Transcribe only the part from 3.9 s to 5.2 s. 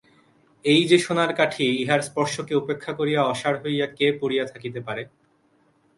কে পড়িয়া থাকিতে পারে!